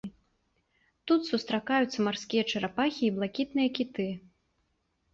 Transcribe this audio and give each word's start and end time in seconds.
Тут 1.11 1.27
сустракаюцца 1.33 1.97
марскія 2.09 2.43
чарапахі 2.51 3.01
і 3.11 3.15
блакітныя 3.21 3.69
кіты. 3.81 4.11